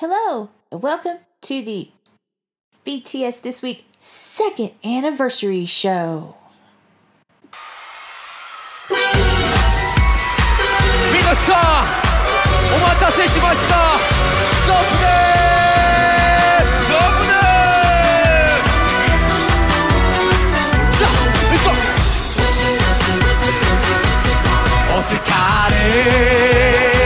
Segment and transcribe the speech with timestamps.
[0.00, 1.90] Hello, and welcome to the
[2.86, 6.36] BTS This Week second anniversary show.
[25.08, 26.97] 皆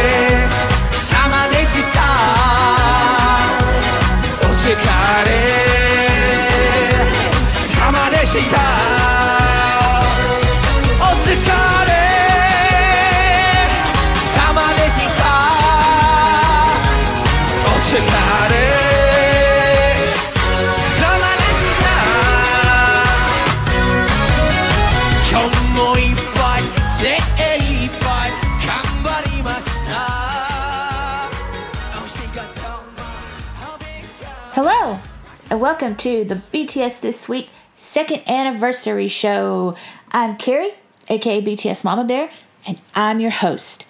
[35.72, 39.74] welcome to the BTS This Week second anniversary show.
[40.10, 40.74] I'm Carrie,
[41.08, 42.28] aka BTS Mama Bear,
[42.66, 43.86] and I'm your host.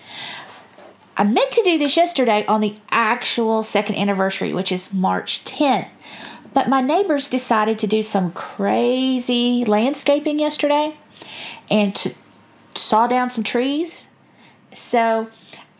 [1.17, 5.89] I meant to do this yesterday on the actual second anniversary, which is March 10th.
[6.55, 10.95] But my neighbors decided to do some crazy landscaping yesterday
[11.69, 12.15] and to
[12.77, 14.11] saw down some trees.
[14.73, 15.27] So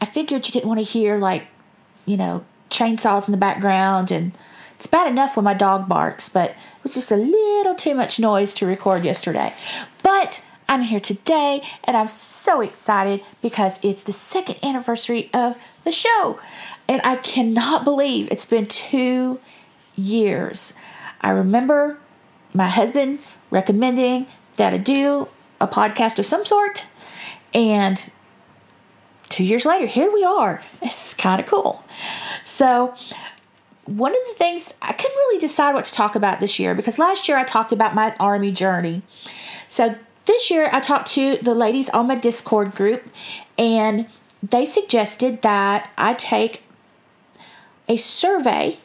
[0.01, 1.47] I figured you didn't want to hear, like,
[2.07, 4.11] you know, chainsaws in the background.
[4.11, 4.37] And
[4.83, 8.19] it's bad enough when my dog barks, but it was just a little too much
[8.19, 9.55] noise to record yesterday.
[10.03, 15.93] But I'm here today and I'm so excited because it's the second anniversary of the
[15.93, 16.41] show.
[16.89, 19.39] And I cannot believe it's been two
[19.95, 20.75] years.
[21.21, 22.01] I remember
[22.53, 23.21] my husband
[23.53, 25.29] recommending that I do
[25.61, 26.87] a podcast of some sort.
[27.55, 28.03] And
[29.29, 30.61] two years later, here we are.
[30.83, 31.85] It's kind of cool.
[32.43, 32.95] So,
[33.97, 36.99] one of the things I couldn't really decide what to talk about this year because
[36.99, 39.03] last year I talked about my army journey.
[39.69, 43.03] So, this year I talked to the ladies on my Discord group,
[43.59, 44.07] and
[44.41, 46.63] they suggested that I take
[47.89, 48.79] a survey.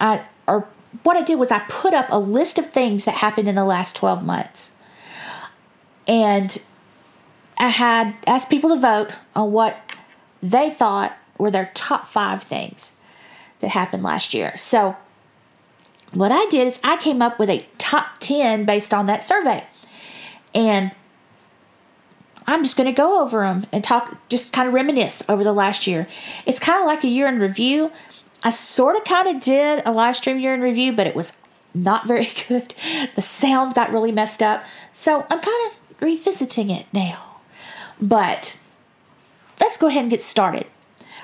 [0.00, 0.68] I, or
[1.02, 3.64] what I did was I put up a list of things that happened in the
[3.64, 4.76] last 12 months.
[6.06, 6.62] And
[7.58, 9.76] I had asked people to vote on what
[10.40, 12.96] they thought were their top five things
[13.60, 14.56] that happened last year.
[14.56, 14.96] So,
[16.12, 19.64] what I did is I came up with a top 10 based on that survey.
[20.54, 20.90] And
[22.46, 25.52] I'm just going to go over them and talk, just kind of reminisce over the
[25.52, 26.08] last year.
[26.46, 27.92] It's kind of like a year in review.
[28.42, 31.34] I sort of kind of did a live stream year in review, but it was
[31.74, 32.74] not very good.
[33.14, 34.64] The sound got really messed up.
[34.92, 37.36] So I'm kind of revisiting it now.
[38.00, 38.58] But
[39.60, 40.66] let's go ahead and get started.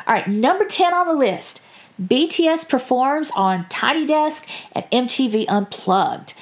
[0.07, 1.61] All right, number 10 on the list
[2.01, 6.34] BTS performs on Tiny Desk at MTV Unplugged.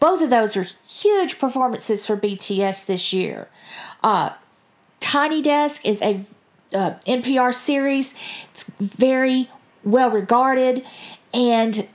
[0.00, 3.48] Both of those were huge performances for BTS this year.
[4.02, 4.30] Uh,
[4.98, 6.24] Tiny Desk is a
[6.72, 8.14] uh, NPR series.
[8.52, 9.50] It's very
[9.84, 10.84] well regarded,
[11.32, 11.88] and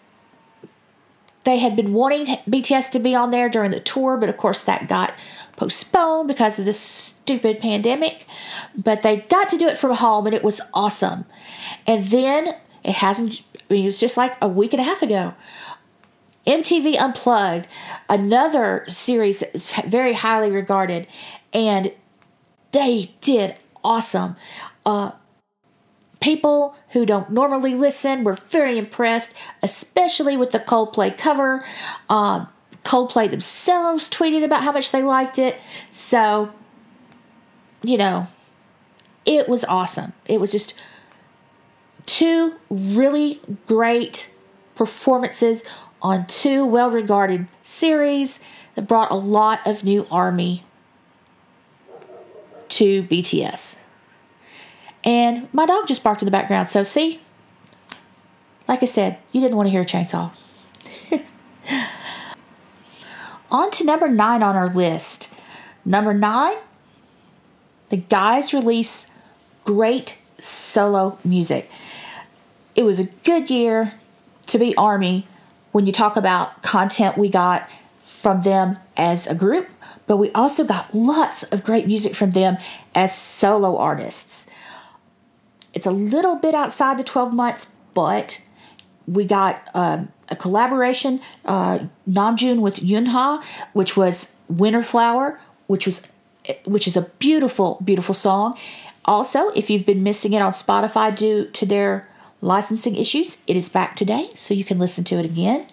[1.44, 4.64] they had been wanting BTS to be on there during the tour, but of course
[4.64, 5.14] that got
[5.56, 8.26] postponed because of this stupid pandemic.
[8.76, 11.26] But they got to do it from home, and it was awesome.
[11.88, 13.42] And then it hasn't.
[13.70, 15.34] I mean, it was just like a week and a half ago.
[16.46, 17.68] MTV Unplugged,
[18.08, 21.08] another series that is very highly regarded,
[21.52, 21.92] and
[22.72, 24.36] they did awesome.
[24.86, 25.12] Uh,
[26.20, 31.66] people who don't normally listen were very impressed, especially with the Coldplay cover.
[32.10, 32.48] Um,
[32.84, 35.60] Coldplay themselves tweeted about how much they liked it.
[35.90, 36.52] So,
[37.82, 38.28] you know,
[39.26, 40.14] it was awesome.
[40.28, 40.80] It was just
[42.06, 44.34] two really great
[44.76, 45.64] performances
[46.02, 48.40] on two well regarded series
[48.76, 50.64] that brought a lot of new army
[52.70, 53.80] to BTS.
[55.04, 57.22] And my dog just barked in the background, so see?
[58.68, 60.32] Like I said, you didn't want to hear a chainsaw.
[63.52, 65.34] on to number nine on our list.
[65.86, 66.56] Number nine,
[67.90, 69.12] the guys release
[69.64, 71.70] great solo music.
[72.76, 73.94] It was a good year
[74.48, 75.28] to be Army
[75.72, 77.70] when you talk about content we got
[78.04, 79.70] from them as a group,
[80.08, 82.58] but we also got lots of great music from them
[82.94, 84.50] as solo artists.
[85.74, 88.42] It's a little bit outside the 12 months, but
[89.08, 91.80] we got um, a collaboration, uh,
[92.10, 93.42] Namjoon with Yunha,
[93.74, 96.08] which was Winter Flower, which was
[96.66, 98.58] which is a beautiful, beautiful song.
[99.06, 102.08] Also, if you've been missing it on Spotify due to their
[102.46, 103.40] licensing issues.
[103.48, 105.66] It is back today, so you can listen to it again.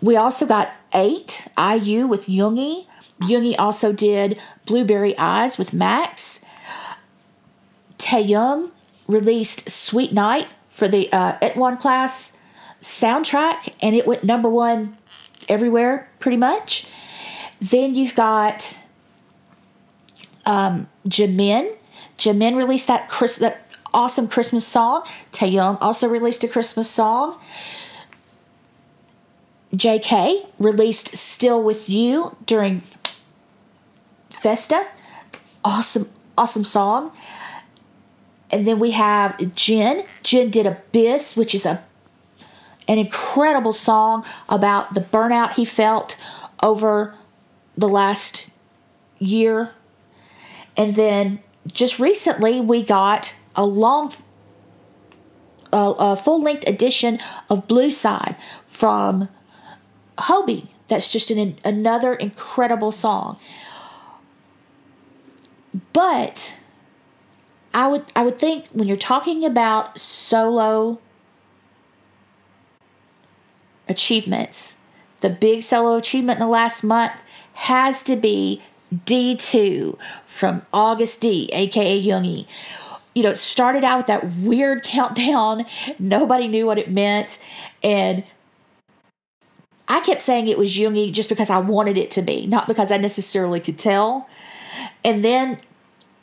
[0.00, 2.86] We also got eight IU with Yoongi.
[3.20, 6.44] Yoongi also did Blueberry Eyes with Max.
[7.98, 8.70] Taehyung
[9.06, 12.36] released Sweet Night for the uh, Itaewon class
[12.80, 14.96] soundtrack, and it went number one
[15.48, 16.86] everywhere pretty much.
[17.60, 18.76] Then you've got
[20.46, 21.76] um, Jimin.
[22.18, 23.63] Jimin released that Chris that
[23.94, 25.04] awesome Christmas song.
[25.32, 27.38] Taehyung also released a Christmas song.
[29.72, 32.82] JK released Still With You during
[34.30, 34.86] Festa.
[35.64, 37.12] Awesome, awesome song.
[38.50, 40.04] And then we have Jin.
[40.22, 41.82] Jin did Abyss, which is a
[42.86, 46.16] an incredible song about the burnout he felt
[46.62, 47.14] over
[47.76, 48.50] the last
[49.18, 49.70] year.
[50.76, 54.12] And then just recently we got a long
[55.72, 57.18] a, a full length edition
[57.50, 58.36] of Blue Side
[58.66, 59.28] from
[60.18, 60.68] Hobi.
[60.88, 63.38] That's just an, another incredible song.
[65.92, 66.54] But
[67.72, 71.00] I would I would think when you're talking about solo
[73.88, 74.78] achievements,
[75.20, 77.14] the big solo achievement in the last month
[77.54, 78.62] has to be
[78.94, 82.46] D2 from Agust D, aka Yoongi.
[83.14, 85.66] You know, it started out with that weird countdown.
[85.98, 87.38] Nobody knew what it meant.
[87.82, 88.24] And
[89.88, 92.90] I kept saying it was Yoongi just because I wanted it to be, not because
[92.90, 94.28] I necessarily could tell.
[95.04, 95.60] And then,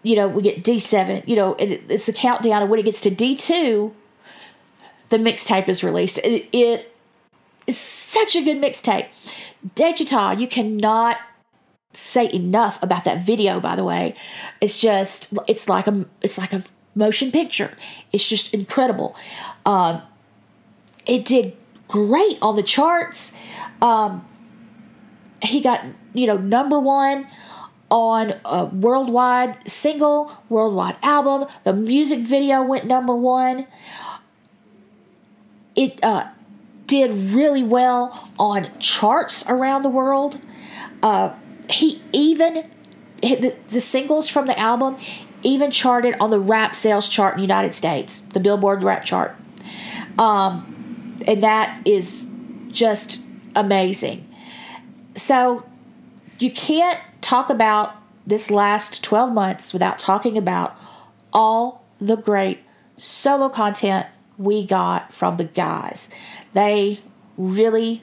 [0.04, 2.64] you know, we get D7, you know, it's a countdown.
[2.64, 3.94] And when it gets to D2,
[5.10, 6.18] the mixtape is released.
[6.20, 6.96] It, it
[7.68, 9.08] is such a good mixtape.
[9.76, 11.20] Daechwita, you cannot
[11.94, 14.16] say enough about that video by the way
[14.62, 16.64] it's just it's like a it's like a
[16.96, 17.76] motion picture.
[18.12, 19.16] It's just incredible.
[19.66, 20.02] Um
[21.06, 21.56] it did
[21.88, 23.38] great on the charts.
[23.82, 24.26] Um
[25.42, 25.84] he got
[26.14, 27.28] you know number one
[27.90, 31.48] on a worldwide single worldwide album.
[31.64, 33.68] The music video went number one.
[35.76, 36.30] It uh
[36.88, 40.40] did really well on charts around the world.
[41.02, 41.34] Uh
[41.70, 42.70] he even
[43.22, 44.98] the, the singles from the album
[45.44, 49.36] even charted on the rap sales chart in the United States, the Billboard rap chart.
[50.18, 52.30] Um, and that is
[52.70, 53.22] just
[53.56, 54.28] amazing.
[55.16, 55.64] So
[56.40, 57.96] you can't talk about
[58.26, 60.76] this last 12 months without talking about
[61.34, 62.60] all the great
[62.98, 66.14] solo content we got from the guys.
[66.54, 67.00] They
[67.38, 68.02] really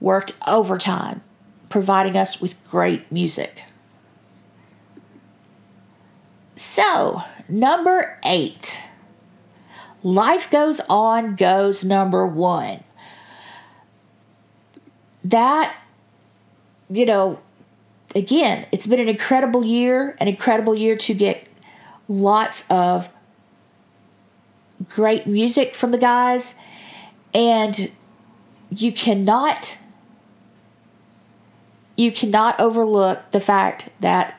[0.00, 1.22] worked overtime
[1.68, 3.62] providing us with great music.
[6.56, 8.82] So, number eight.
[10.02, 12.82] Life Goes On goes number one.
[15.24, 15.76] That,
[16.88, 17.40] you know,
[18.14, 21.46] again, it's been an incredible year, an incredible year to get
[22.08, 23.12] lots of
[24.88, 26.54] great music from the guys.
[27.34, 27.90] And
[28.70, 29.78] you cannot
[31.96, 34.38] you cannot overlook the fact that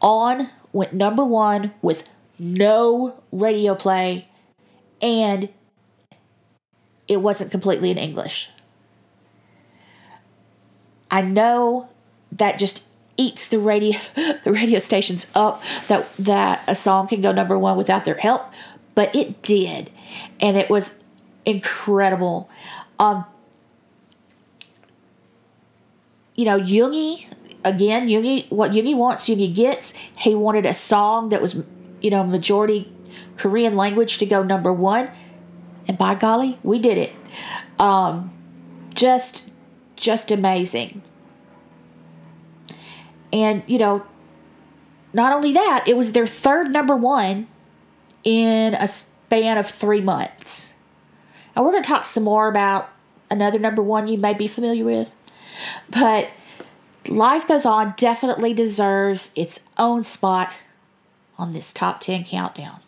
[0.00, 2.06] On went number one with
[2.38, 4.28] no radio play
[5.00, 5.48] and
[7.06, 8.50] it wasn't completely in English.
[11.10, 11.88] I know
[12.32, 13.96] that just eats the radio
[14.42, 18.42] the radio stations up that that a song can go number 1 without their help,
[18.96, 19.90] but it did.
[20.40, 21.04] And it was
[21.46, 22.50] incredible.
[22.98, 23.24] Um
[26.34, 27.28] you know, Yoongi,
[27.64, 29.92] again, Yoongi, what Yoongi wants, Yoongi gets.
[30.18, 31.62] He wanted a song that was,
[32.00, 32.92] you know, majority
[33.36, 35.10] Korean language to go number one.
[35.88, 37.12] And by golly, we did it.
[37.78, 38.32] Um,
[38.94, 39.52] just,
[39.96, 41.02] just amazing.
[43.32, 44.04] And, you know,
[45.12, 47.48] not only that, it was their third number one
[48.22, 50.74] in a span of three months.
[51.54, 52.88] And we're going to talk some more about
[53.30, 55.14] another number one you may be familiar with.
[55.90, 56.30] But
[57.08, 60.52] Life Goes On definitely deserves its own spot
[61.38, 62.80] on this top 10 countdown.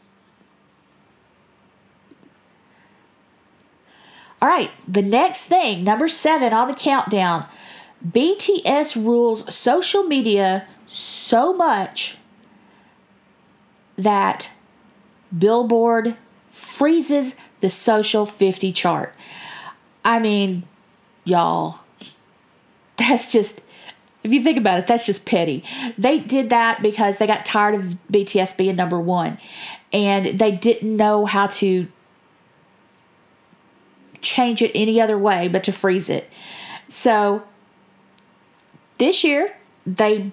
[4.40, 7.46] All right, the next thing, number seven on the countdown
[8.06, 12.18] BTS rules social media so much
[13.96, 14.50] that
[15.36, 16.16] Billboard
[16.50, 19.14] freezes the social 50 chart.
[20.04, 20.64] I mean,
[21.24, 21.80] y'all,
[22.96, 23.62] that's just
[24.26, 25.64] if you think about it, that's just petty.
[25.96, 29.38] They did that because they got tired of BTS being number one
[29.92, 31.86] and they didn't know how to
[34.20, 36.28] change it any other way but to freeze it.
[36.88, 37.44] So
[38.98, 39.54] this year,
[39.86, 40.32] they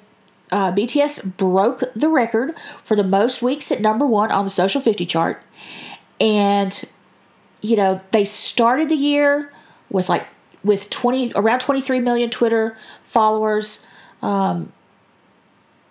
[0.52, 4.82] uh, BTS broke the record for the most weeks at number one on the Social
[4.82, 5.42] 50 chart.
[6.20, 6.84] And,
[7.62, 9.52] you know, they started the year
[9.92, 10.26] with like
[10.64, 13.86] with 20 around 23 million Twitter followers.
[14.22, 14.72] Um,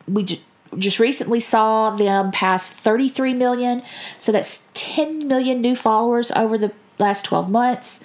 [0.09, 0.41] we j-
[0.79, 3.83] just recently saw them pass 33 million,
[4.19, 8.03] so that's 10 million new followers over the last 12 months.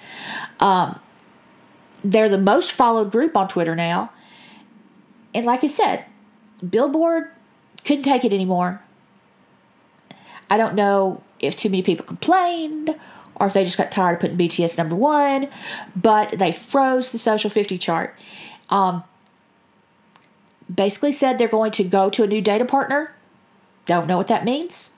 [0.60, 0.98] Um,
[2.04, 4.10] they're the most followed group on Twitter now.
[5.34, 6.04] And like I said,
[6.68, 7.30] Billboard
[7.84, 8.82] couldn't take it anymore.
[10.50, 12.98] I don't know if too many people complained
[13.40, 15.48] or if they just got tired of putting BTS number one,
[15.94, 18.14] but they froze the Social 50 chart.
[18.70, 19.04] Um,
[20.72, 23.14] basically said they're going to go to a new data partner.
[23.86, 24.96] Don't know what that means.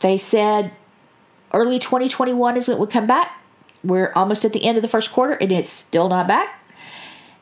[0.00, 0.72] They said
[1.52, 3.40] early 2021 is when it would come back.
[3.84, 6.60] We're almost at the end of the first quarter and it's still not back.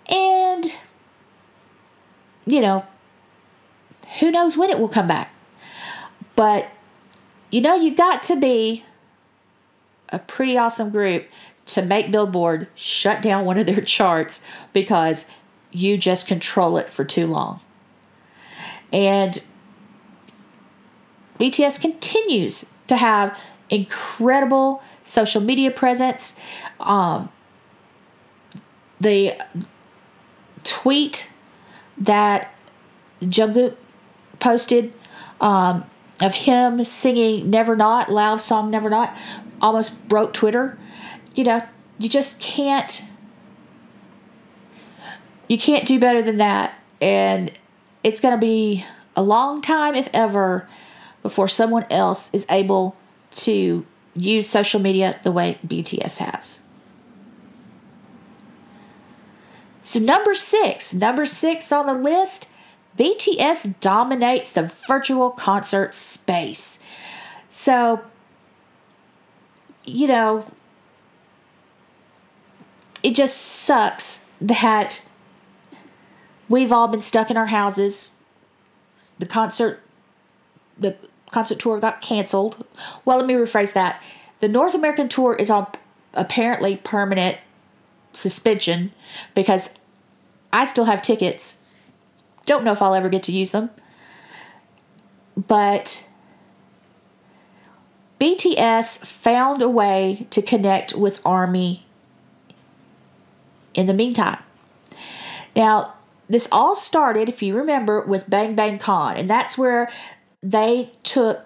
[0.08, 0.64] And,
[2.44, 2.86] you know,
[4.20, 5.32] who knows when it will come back.
[6.34, 6.68] But,
[7.50, 8.84] you know, you got to be
[10.10, 11.26] a pretty awesome group
[11.66, 15.26] to make Billboard shut down one of their charts because
[15.72, 17.60] you just control it for too long.
[18.92, 19.42] And
[21.38, 26.38] BTS continues to have incredible social media presence.
[26.80, 27.30] Um,
[29.00, 29.38] the
[30.64, 31.30] tweet
[31.98, 32.52] that
[33.22, 33.76] Jungkook
[34.38, 34.92] posted
[35.40, 35.84] um,
[36.20, 39.16] of him singing Never Not, Lauv song Never Not,
[39.60, 40.78] almost broke Twitter.
[41.34, 41.62] You know,
[41.98, 43.04] you just can't
[45.48, 46.74] you can't do better than that.
[47.00, 47.52] And
[48.02, 50.68] it's going to be a long time, if ever,
[51.22, 52.96] before someone else is able
[53.34, 56.60] to use social media the way BTS has.
[59.82, 62.48] So, number six, number six on the list,
[62.98, 66.82] BTS dominates the virtual concert space.
[67.50, 68.02] So,
[69.84, 70.46] you know,
[73.02, 75.06] it just sucks that
[76.48, 78.12] we've all been stuck in our houses.
[79.18, 79.82] The concert
[80.78, 80.96] the
[81.30, 82.66] concert tour got canceled.
[83.04, 84.02] Well, let me rephrase that.
[84.40, 85.66] The North American tour is on
[86.14, 87.38] apparently permanent
[88.12, 88.92] suspension
[89.34, 89.78] because
[90.52, 91.58] I still have tickets.
[92.46, 93.70] Don't know if I'll ever get to use them.
[95.36, 96.08] But
[98.20, 101.84] BTS found a way to connect with Army
[103.74, 104.38] in the meantime.
[105.54, 105.94] Now,
[106.28, 109.90] this all started, if you remember, with Bang Bang Con, and that's where
[110.42, 111.44] they took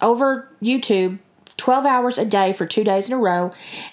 [0.00, 1.18] over YouTube
[1.56, 3.52] 12 hours a day for two days in a row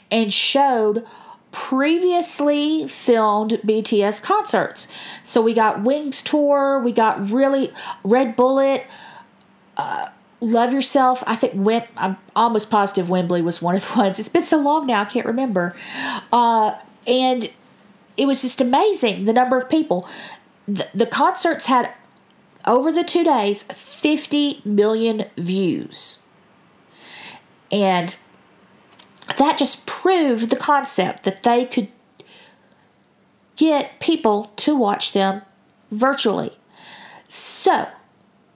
[0.10, 1.06] and showed
[1.52, 4.88] previously filmed BTS concerts.
[5.24, 8.86] So we got Wings Tour, we got really Red Bullet,
[9.78, 10.10] uh,
[10.42, 11.24] Love Yourself.
[11.28, 14.20] I think Wim, I'm almost positive Wembley was one of the ones.
[14.20, 15.76] It's been so long now, I can't remember.
[16.32, 16.78] Uh,
[17.08, 17.52] and
[18.16, 20.08] it was just amazing the number of people.
[20.68, 21.94] The, the concerts had
[22.66, 26.24] over the two days 50 million views.
[27.72, 28.16] And
[29.38, 31.90] that just proved the concept that they could
[33.56, 35.42] get people to watch them
[35.92, 36.52] virtually.
[37.28, 37.88] So,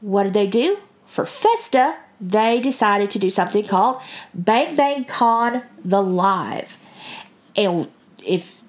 [0.01, 0.79] what did they do?
[1.05, 4.01] For Festa, they decided to do something called
[4.33, 6.77] Bang Bang Con the Live.
[7.55, 7.91] And
[8.25, 8.61] if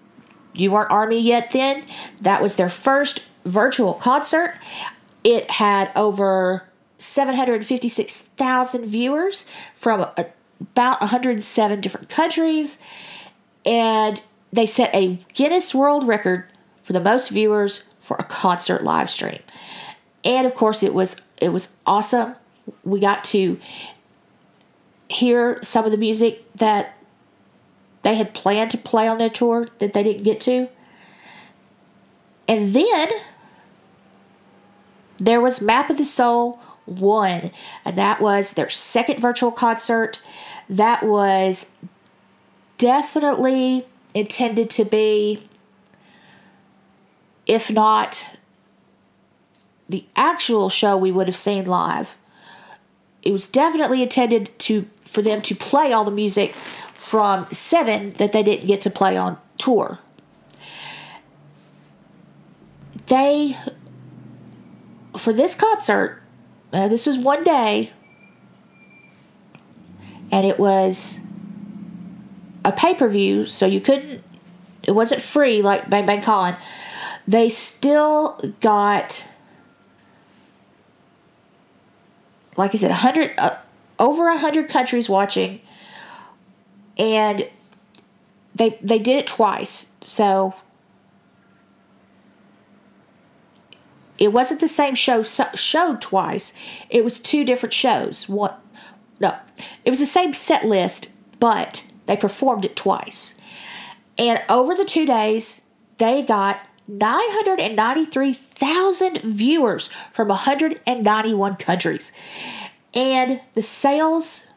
[0.53, 1.85] you weren't Army yet then,
[2.21, 4.55] that was their first virtual concert.
[5.23, 6.65] It had over
[6.99, 10.07] 756,000 viewers from
[10.73, 12.79] about 107 different countries,
[13.65, 14.21] and
[14.53, 16.45] they set a Guinness World Record
[16.83, 19.41] for the most viewers for a concert live stream.
[20.25, 22.37] And of course, it was it was awesome.
[22.85, 23.59] We got to
[25.09, 26.97] hear some of the music that
[28.03, 30.69] they had planned to play on their tour that they didn't get to.
[32.49, 33.09] And then
[35.19, 37.51] there was Map of the Soul 1,
[37.85, 40.21] and that was their second virtual concert.
[40.69, 41.73] That was
[42.79, 45.43] definitely intended to be,
[47.47, 48.29] if not
[49.89, 52.17] the actual show we would have seen live,
[53.23, 56.55] it was definitely intended to for them to play all the music
[56.95, 59.99] from seven that they didn't get to play on tour.
[63.07, 63.57] They,
[65.17, 66.23] for this concert,
[66.73, 67.93] uh, this was one day,
[70.35, 71.21] and it was
[72.65, 74.25] a pay per view, so you couldn't.
[74.83, 76.57] It wasn't free like Bang Bang Con.
[77.29, 79.29] They still got,
[82.57, 83.59] like I said, a hundred uh,
[84.01, 85.61] over a hundred countries watching,
[86.99, 87.49] and
[88.57, 89.93] they they did it twice.
[90.05, 90.53] So
[94.19, 96.55] it wasn't the same show showed twice.
[96.91, 98.29] It was two different shows.
[98.29, 98.61] What?
[99.21, 99.37] No,
[99.85, 103.35] it was the same set list, but they performed it twice.
[104.19, 105.63] And over the two days,
[105.99, 112.13] they got 993,000 viewers from 191 countries.
[112.93, 114.49] And the sales,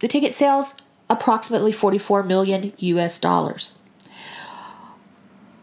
[0.00, 0.74] the ticket sales,
[1.08, 3.78] approximately 44 million US dollars.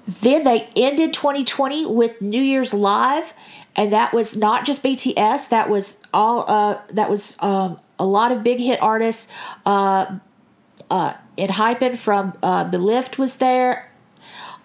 [0.07, 3.33] Then they ended 2020 with New Year's Live,
[3.77, 5.49] and that was not just BTS.
[5.49, 6.45] That was all.
[6.49, 9.31] Uh, that was um, a lot of big hit artists.
[9.65, 10.17] Uh,
[10.89, 11.13] uh,
[11.95, 13.91] from uh, Belift was there.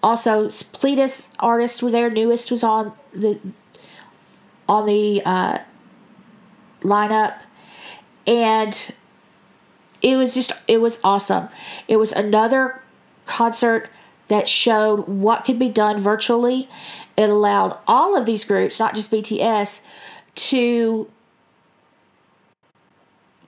[0.01, 2.09] Also, Pledis artists were there.
[2.09, 3.39] NU'EST was on the
[4.67, 5.59] on the uh,
[6.81, 7.35] lineup,
[8.25, 8.93] and
[10.01, 11.49] it was just it was awesome.
[11.87, 12.81] It was another
[13.25, 13.89] concert
[14.33, 16.67] that showed what could be done virtually.
[17.15, 19.85] It allowed all of these groups, not just BTS,
[20.33, 21.07] to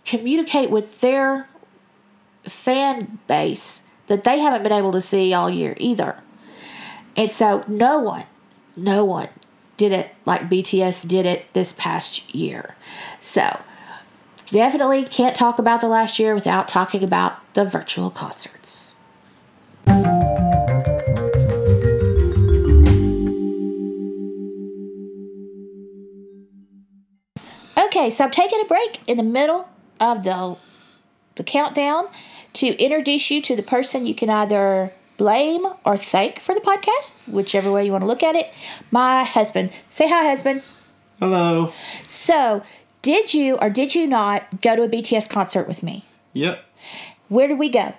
[0.06, 1.50] communicate with their
[2.44, 6.18] fan base that they haven't been able to see all year either.
[7.18, 8.26] And so no one,
[8.76, 9.30] no one
[9.78, 12.76] did it like BTS did it this past year.
[13.20, 13.60] So
[14.52, 18.85] definitely can't talk about the last year without talking about the virtual concerts.
[28.06, 29.68] Okay, so I'm taking a break in the middle
[30.00, 30.58] of the
[31.38, 32.06] the countdown
[32.54, 37.16] to introduce you to the person you can either blame or thank for the podcast,
[37.26, 38.54] whichever way you want to look at it.
[38.92, 39.72] My husband.
[39.90, 40.62] Say hi, husband.
[41.18, 41.74] Hello.
[42.04, 42.62] So,
[43.02, 46.06] did you or did you not go to a BTS concert with me?
[46.34, 46.64] Yep.
[47.30, 47.96] Where did we go?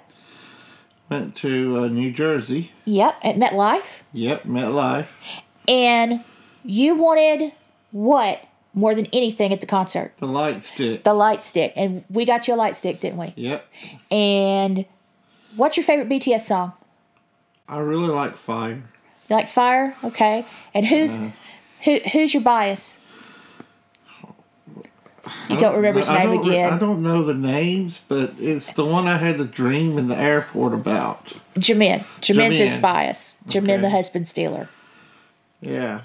[1.11, 2.71] Went to uh, New Jersey.
[2.85, 4.03] Yep, at MetLife.
[4.12, 5.09] Yep, MetLife.
[5.66, 6.23] And
[6.62, 7.51] you wanted
[7.90, 10.12] what more than anything at the concert?
[10.19, 11.03] The light stick.
[11.03, 11.73] The light stick.
[11.75, 13.33] And we got you a light stick, didn't we?
[13.35, 13.67] Yep.
[14.12, 14.87] And
[15.57, 16.75] what's your favorite BTS song?
[17.69, 18.85] I really like fire.
[19.29, 19.97] You like Fire?
[20.05, 20.47] Okay.
[20.73, 21.31] And who's uh-huh.
[21.85, 23.01] who who's your bias?
[25.49, 28.73] You don't remember his I name don't re- I don't know the names, but it's
[28.75, 31.33] the one I had the dream in the airport about.
[31.57, 32.05] Jamin.
[32.21, 33.37] Jamin's his bias.
[33.49, 33.81] Jamin Okay.
[33.81, 34.69] the husband stealer.
[35.61, 36.03] Yeah.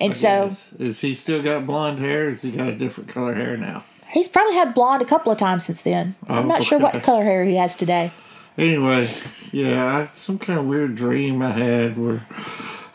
[0.00, 0.72] And I so guess.
[0.78, 2.28] is he still got blonde hair?
[2.28, 3.84] Or has he got a different color hair now?
[4.10, 6.14] he's probably had blonde a couple of times since then.
[6.28, 8.10] I'm Oh, not sure what color hair he has today.
[8.56, 9.06] Anyway,
[9.52, 12.26] yeah, I, some kind of weird dream I had where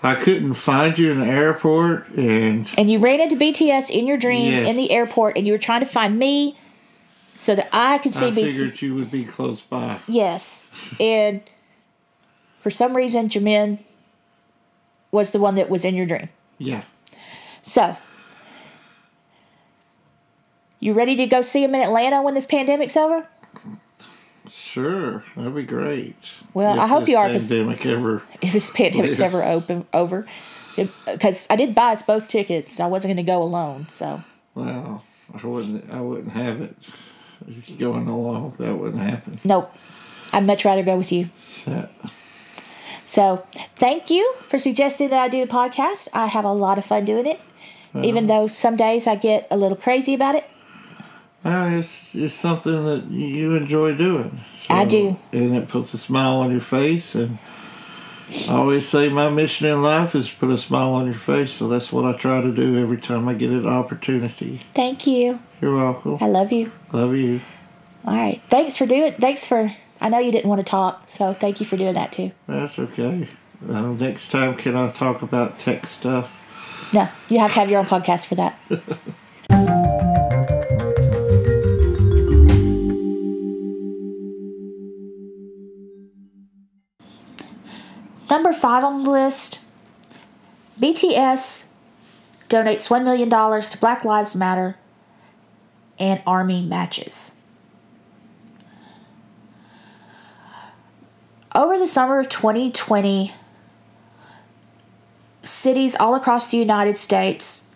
[0.01, 4.17] I couldn't find you in the airport, and And you ran into BTS in your
[4.17, 4.67] dream Yes.
[4.69, 6.57] in the airport and you were trying to find me
[7.35, 8.33] so that I could see I BTS.
[8.45, 9.99] figured you would be close by.
[10.07, 10.67] Yes.
[10.99, 11.41] And
[12.59, 13.79] for some reason, Jamin
[15.11, 16.29] was the one that was in your dream.
[16.57, 16.83] Yeah.
[17.61, 17.95] So,
[20.79, 23.27] you ready to go see him in Atlanta when this pandemic's over?
[24.49, 26.15] Sure, that'd be great.
[26.53, 28.23] Well, I hope you are, Pandemic ever?
[28.41, 30.25] If this pandemic's ever open over,
[31.05, 32.79] because I did buy us both tickets.
[32.79, 33.87] I wasn't going to go alone.
[33.87, 34.23] So,
[34.55, 35.89] Well, I wouldn't.
[35.91, 36.75] I wouldn't have it.
[37.47, 39.39] If going along, that wouldn't happen.
[39.43, 39.71] nope.
[40.31, 41.29] I'd much rather go with you.
[41.67, 41.87] Yeah.
[43.05, 46.07] So, thank you for suggesting that I do the podcast.
[46.13, 47.39] I have a lot of fun doing it,
[48.01, 50.45] even though some days I get a little crazy about it.
[51.43, 54.39] Well, it's it's something that you enjoy doing.
[54.69, 55.17] I do.
[55.33, 57.15] and it puts a smile on your face.
[57.15, 57.37] And
[58.49, 61.51] I always say my mission in life is to put a smile on your face.
[61.51, 64.61] So that's what I try to do every time I get an opportunity.
[64.73, 65.39] Thank you.
[65.61, 66.17] You're welcome.
[66.21, 66.71] I love you.
[66.93, 67.41] Love you.
[68.05, 68.41] All right.
[68.47, 69.13] Thanks for doing.
[69.13, 69.71] Thanks for.
[70.03, 72.33] I know you didn't want to talk, so thank you for doing that too.
[72.45, 73.25] That's okay.
[73.69, 76.29] Um, next time, can I talk about tech stuff?
[76.93, 78.59] No, you have to have your own podcast for that.
[88.29, 89.61] Number five on the list
[90.81, 91.69] BTS
[92.49, 94.75] donates $1 million to Black Lives Matter
[95.97, 97.37] and Army matches.
[101.55, 103.31] Over the summer of 2020,
[105.43, 107.67] cities all across the United States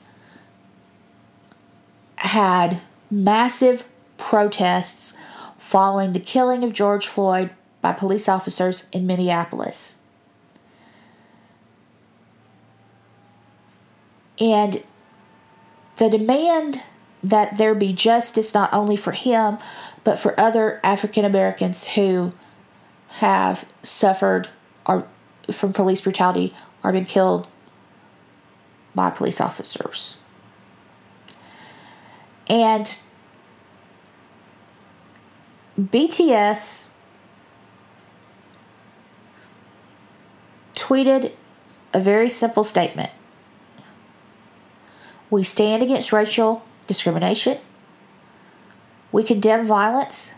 [2.16, 3.88] had massive
[4.18, 5.16] protests
[5.60, 10.00] following the killing of George Floyd by police officers in Minneapolis.
[14.40, 14.84] And
[15.98, 16.82] the demand
[17.24, 19.58] that there be justice not only for him,
[20.04, 22.34] but for other African Americans who
[23.18, 24.48] have suffered
[24.86, 25.08] or
[25.52, 26.54] from police brutality
[26.84, 27.48] or been killed
[28.94, 30.18] by police officers.
[32.48, 33.00] And
[35.80, 36.88] BTS
[40.76, 41.34] tweeted
[41.94, 43.10] a very simple statement.
[45.30, 47.58] We stand against racial discrimination.
[49.12, 50.36] We condemn violence.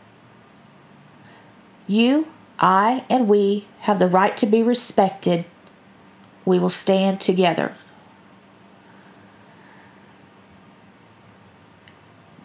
[1.88, 2.28] You,
[2.60, 5.46] I, and we have the right to be respected.
[6.46, 7.76] We will stand together.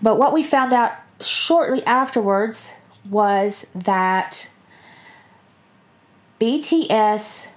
[0.01, 2.75] But what we found out shortly afterwards
[3.09, 4.51] was that
[6.41, 7.49] BTS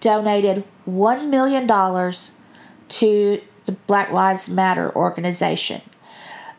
[0.00, 1.66] donated $1 million
[2.88, 5.82] to the Black Lives Matter organization.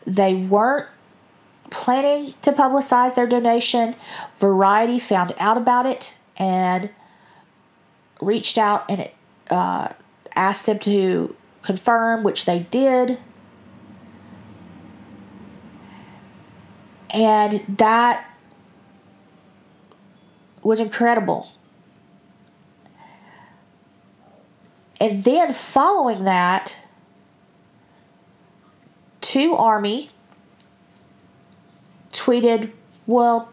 [0.06, 0.86] They weren't
[1.70, 3.96] planning to publicize their donation.
[4.38, 6.90] Variety found out about it and
[8.20, 9.10] reached out and
[9.50, 9.88] uh,
[10.34, 13.20] asked them to confirm, which they did.
[17.10, 18.28] And that
[20.62, 21.48] was incredible.
[25.00, 26.78] And then following that,
[29.20, 30.10] two Army
[32.14, 32.70] tweeted,
[33.06, 33.52] Well,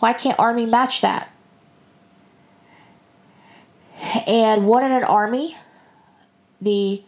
[0.00, 1.30] why can't Army match that?
[4.26, 5.56] And One In An Army,
[6.60, 7.02] the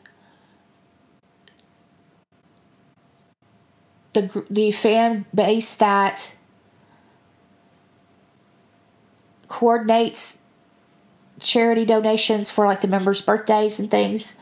[4.13, 6.35] the the fan base that
[9.49, 10.43] coordinates
[11.39, 14.37] charity donations for like the members' birthdays and things.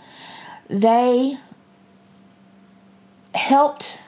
[0.68, 1.34] They
[3.34, 4.00] helped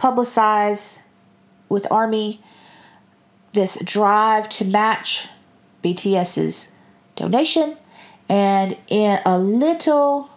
[0.00, 1.00] publicize
[1.68, 2.40] with Army
[3.52, 5.28] this drive to match
[5.84, 6.72] BTS's
[7.16, 7.76] donation,
[8.28, 10.30] and in a little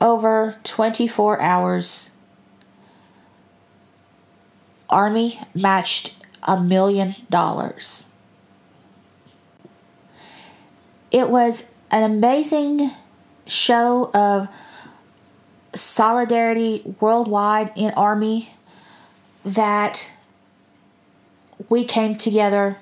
[0.00, 2.10] over 24 hours,
[4.90, 8.04] Army matched a million dollars.
[11.10, 12.90] It was an amazing
[13.46, 14.48] show of
[15.78, 18.50] solidarity worldwide in Army
[19.44, 20.12] that
[21.68, 22.78] we came together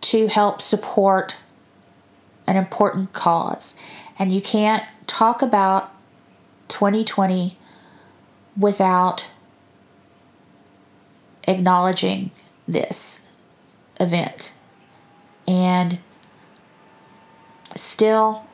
[0.00, 1.36] to help support
[2.46, 3.74] an important cause.
[4.18, 5.92] And you can't talk about
[6.68, 7.56] 2020
[8.56, 9.28] without
[11.46, 12.30] acknowledging
[12.66, 13.26] this
[14.00, 14.52] event.
[15.46, 15.98] And
[17.74, 18.44] still,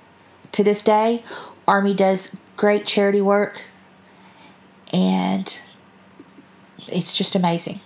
[0.53, 1.25] to this day,
[1.67, 3.61] Army does great charity work,
[4.93, 5.61] and
[6.89, 7.81] it's just amazing.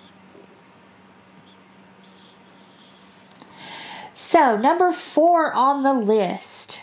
[4.15, 6.83] So, number four on the list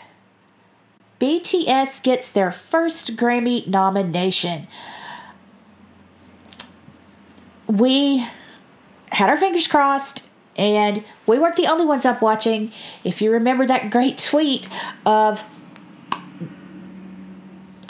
[1.20, 4.66] BTS gets their first Grammy nomination.
[7.66, 8.26] We
[9.12, 12.72] had our fingers crossed, and we weren't the only ones up watching.
[13.02, 14.68] If you remember that great tweet
[15.04, 15.42] of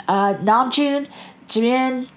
[0.07, 1.07] uh, Namjoon,
[1.47, 2.07] Jimin,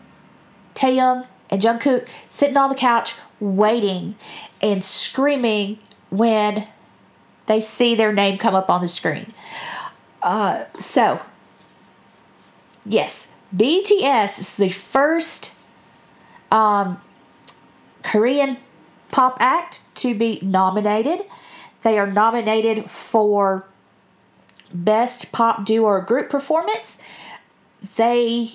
[0.74, 4.16] Taehyung, and Jungkook sitting on the couch waiting
[4.62, 5.78] and screaming
[6.10, 6.66] when
[7.46, 9.32] they see their name come up on the screen.
[10.22, 11.20] Uh, so,
[12.84, 15.56] yes, BTS is the first
[16.52, 17.00] um,
[18.02, 18.58] Korean
[19.10, 21.22] pop act to be nominated.
[21.82, 23.66] They are nominated for
[24.72, 27.02] Best Pop Duo or Group Performance
[27.96, 28.52] they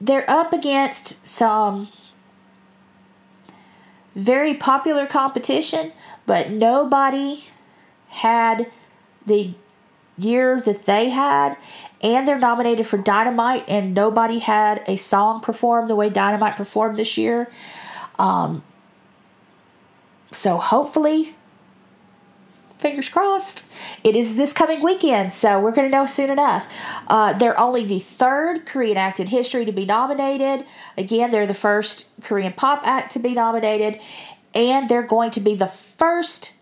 [0.00, 1.88] they're up against some
[4.14, 5.92] very popular competition,
[6.26, 7.44] but nobody
[8.08, 8.70] had
[9.24, 9.54] the
[10.18, 11.56] year that they had,
[12.02, 16.96] and they're nominated for Dynamite, and nobody had a song performed the way Dynamite performed
[16.96, 17.50] this year.
[18.18, 18.62] Um,
[20.32, 21.36] so hopefully
[22.82, 23.72] fingers crossed.
[24.04, 26.70] It is this coming weekend, so we're going to know soon enough.
[27.08, 30.66] Uh, they're only the third Korean act in history to be nominated.
[30.98, 34.00] Again, they're the first Korean pop act to be nominated,
[34.52, 36.58] and they're going to be the first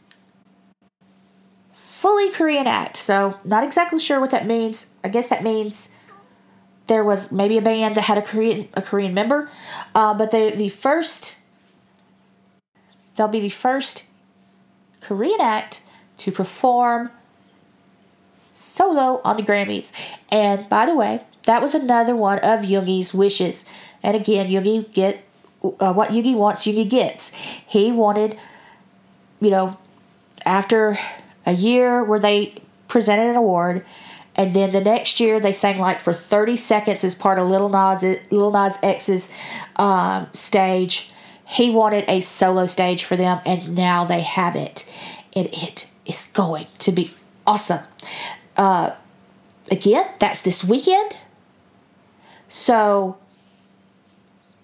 [1.73, 2.97] fully Korean act.
[2.97, 4.93] So, not exactly sure what that means.
[5.03, 5.95] I guess that means
[6.87, 9.51] there was maybe a band that had a Korean a Korean member,
[9.95, 11.39] uh, but they the first
[13.17, 14.05] they'll be the first
[15.01, 15.81] Korean act
[16.21, 17.11] to perform
[18.51, 19.93] solo on the Grammys.
[20.31, 23.65] And by the way, that was another one of Yoongi's wishes.
[24.03, 25.27] And again, Yoongi get
[25.63, 27.35] uh, what Yoongi wants, Yoongi gets.
[27.35, 28.39] He wanted,
[29.41, 29.79] you know,
[30.45, 30.99] after
[31.47, 33.85] a year where they presented an award,
[34.37, 37.69] and then the next year they sang like for 30 seconds as part of Lil
[37.69, 39.31] Nas, Lil Nas X's
[39.77, 41.13] um, stage.
[41.47, 44.91] He wanted a solo stage for them, and now they have it.
[45.35, 47.11] And it is going to be
[47.47, 47.81] awesome.
[48.57, 48.93] Uh,
[49.71, 51.17] again, that's this weekend.
[52.49, 53.17] So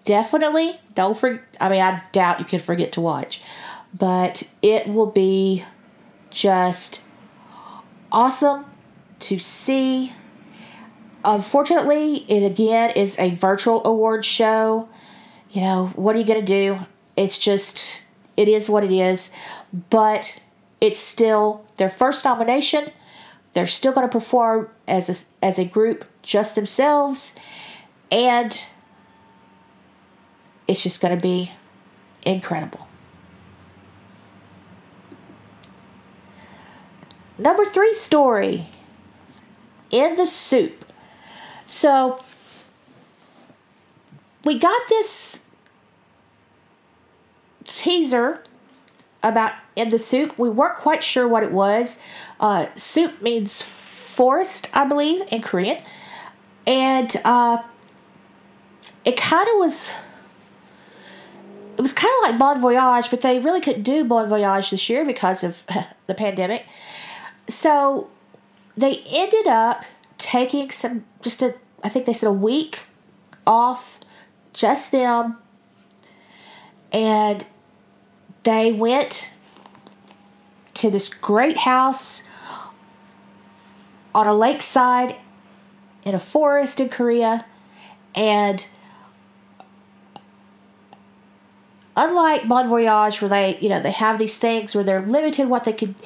[0.04, 1.42] definitely don't forget.
[1.60, 3.40] I mean, I doubt you could forget to watch,
[3.96, 5.64] but it will be
[6.30, 7.00] just
[8.10, 8.64] awesome
[9.20, 10.12] to see.
[11.24, 14.88] Unfortunately, it again is a virtual award show.
[15.50, 16.78] You know, what are you going to do?
[17.16, 18.06] It's just,
[18.36, 19.32] it is what it is.
[19.90, 20.40] But
[20.80, 22.90] it's still their first nomination.
[23.52, 27.38] They're still going to perform as a, as a group just themselves.
[28.10, 28.64] And
[30.68, 31.52] it's just going to be
[32.24, 32.86] incredible.
[37.38, 38.66] Number three story
[39.90, 40.84] in the SOOP.
[41.66, 42.22] So
[44.44, 45.44] we got this
[47.64, 48.42] teaser
[49.28, 50.38] about in the SOOP.
[50.38, 52.00] We weren't quite sure what it was.
[52.40, 55.82] Uh, SOOP means forest, I believe, in Korean.
[56.66, 57.62] And uh,
[59.04, 59.92] it kind of was.
[61.78, 64.88] It was kind of like Bon Voyage, but they really couldn't do Bon Voyage this
[64.88, 65.66] year because of
[66.06, 66.64] the pandemic.
[67.48, 68.08] So
[68.76, 69.84] they ended up
[70.16, 72.86] taking some, just a, I think they said a week
[73.46, 74.00] off,
[74.54, 75.36] just them.
[76.92, 77.44] And
[78.46, 79.30] they went
[80.72, 82.22] to this great house
[84.14, 85.16] on a lakeside
[86.04, 87.44] in a forest in Korea.
[88.14, 88.64] And
[91.96, 95.64] unlike Bon Voyage, where they, you know, they have these things where they're limited what
[95.64, 95.96] they could,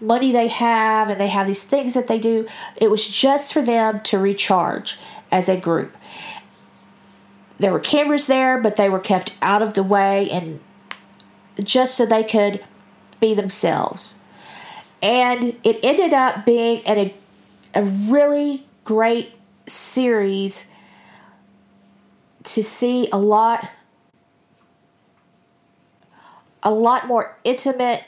[0.00, 3.60] money they have, and they have these things that they do, it was just for
[3.60, 4.98] them to recharge
[5.30, 5.94] as a group.
[7.58, 10.60] There were cameras there, but they were kept out of the way and
[11.62, 12.62] just so they could
[13.20, 14.16] be themselves.
[15.02, 17.14] And it ended up being a,
[17.74, 19.32] a really great
[19.66, 20.70] series
[22.42, 23.70] to see a lot
[26.62, 28.04] a lot more intimate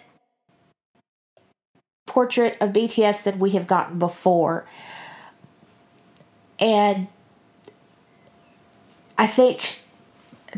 [2.06, 4.66] portrait of BTS than we have gotten before.
[6.58, 7.08] And
[9.16, 9.81] I think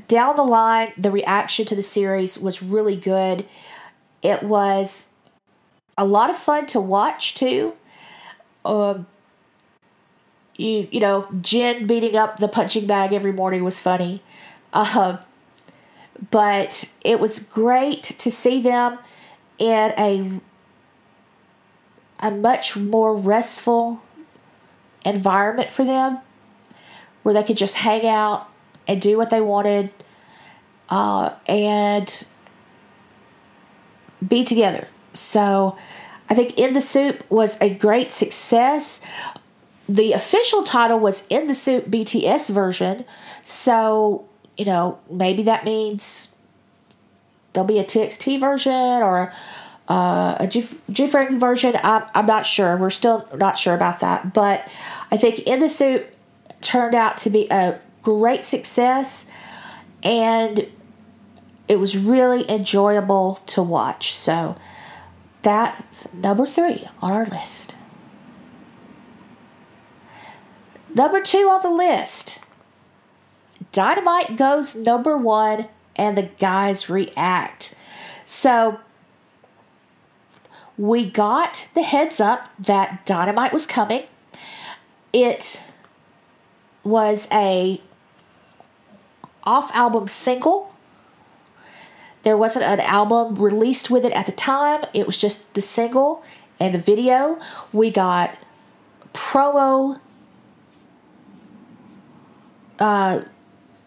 [0.08, 3.46] down the line, the reaction to the series was really good.
[4.22, 5.12] It was
[5.96, 7.74] a lot of fun to watch too.
[8.64, 9.06] Um,
[10.56, 14.22] you you know, Jin beating up the punching bag every morning was funny.
[14.72, 15.18] Um,
[16.30, 18.98] but it was great to see them
[19.58, 20.40] in a
[22.20, 24.02] a much more restful
[25.04, 26.18] environment for them
[27.22, 28.48] where they could just hang out
[28.86, 29.90] and do what they wanted
[30.88, 32.26] uh, and
[34.26, 34.88] be together.
[35.12, 35.76] So
[36.28, 39.04] I think In the SOOP was a great success.
[39.88, 43.04] The official title was In the SOOP BTS version.
[43.44, 46.34] So, you know, maybe that means
[47.52, 49.32] there'll be a TXT version or
[49.88, 50.62] uh, a G
[51.36, 51.76] version.
[51.82, 52.76] I'm, I'm not sure.
[52.76, 54.32] We're still not sure about that.
[54.32, 54.66] But
[55.10, 56.06] I think In the SOOP
[56.62, 59.28] turned out to be a great success
[60.04, 60.68] and
[61.66, 64.14] it was really enjoyable to watch.
[64.14, 64.54] So
[65.42, 67.74] that's number three on our list.
[70.94, 72.38] Number two on the list
[73.74, 77.74] Dynamite goes number one, and the guys react.
[78.24, 78.78] So
[80.78, 84.04] we got the heads up that Dynamite was coming.
[85.12, 85.60] It
[86.84, 87.80] was a
[89.44, 90.74] off album single.
[92.22, 96.24] There wasn't an album released with it at the time, it was just the single
[96.58, 97.38] and the video.
[97.72, 98.44] We got
[99.12, 100.00] promo
[102.78, 103.20] uh,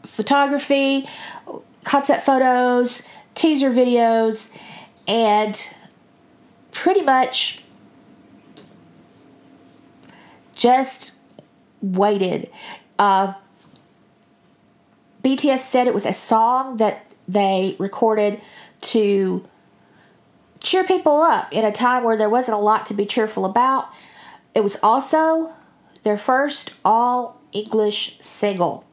[0.03, 1.07] photography,
[1.83, 4.55] concept photos, teaser videos,
[5.07, 5.75] and
[6.71, 7.63] pretty much
[10.55, 11.15] just
[11.81, 12.49] waited
[12.99, 13.33] Uh,
[15.23, 18.41] BTS said it was a song that they recorded
[18.81, 19.45] to
[20.59, 23.89] cheer people up in a time where there wasn't a lot to be cheerful about.
[24.55, 25.51] It was also
[26.03, 28.85] their first all English single.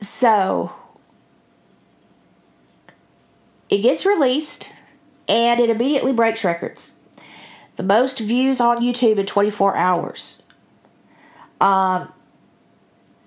[0.00, 0.72] So
[3.70, 4.74] it gets released
[5.28, 6.92] and it immediately breaks records.
[7.76, 10.42] The most views on YouTube in 24 hours.
[11.60, 12.12] Um,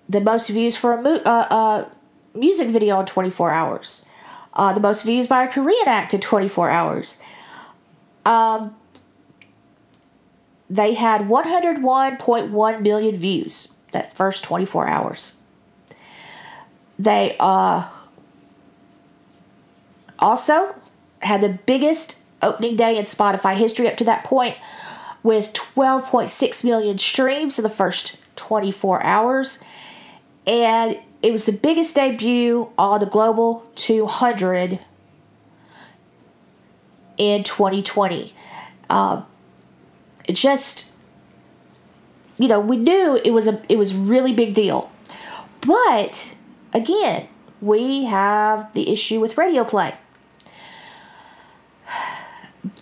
[0.07, 1.89] the most views for a mo- uh, uh,
[2.33, 4.05] music video in 24 hours.
[4.53, 7.21] Uh, the most views by a Korean act in 24 hours.
[8.25, 8.75] Um,
[10.69, 15.35] they had 101.1 million views that first 24 hours.
[16.97, 17.89] They uh,
[20.19, 20.75] also
[21.21, 24.55] had the biggest opening day in Spotify history up to that point
[25.23, 29.59] with 12.6 million streams in the first 24 hours.
[30.47, 34.85] And it was the biggest debut on the Global 200
[37.17, 38.33] in 2020.
[38.89, 39.25] Um,
[40.27, 40.91] it just,
[42.37, 44.91] you know, we knew it was a it was really big deal,
[45.61, 46.35] but
[46.73, 47.27] again,
[47.61, 49.95] we have the issue with radio play.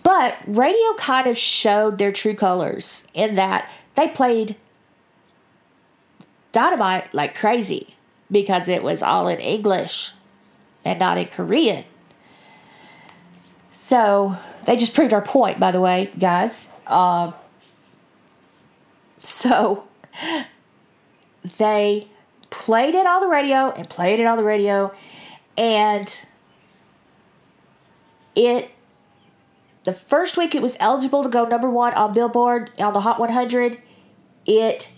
[0.02, 4.56] But radio kind of showed their true colors in that they played
[6.54, 7.94] Dynamite like crazy
[8.30, 10.12] because it was all in English
[10.84, 11.84] and not in Korean.
[13.72, 16.66] So they just proved our point, by the way, guys.
[16.86, 17.32] Uh,
[19.18, 19.86] so
[21.58, 22.08] they
[22.50, 24.94] played it on the radio and played it on the radio,
[25.58, 26.26] and
[28.36, 28.70] it
[29.84, 33.20] the first week it was eligible to go number one on Billboard on the Hot
[33.20, 33.78] 100.
[34.46, 34.90] It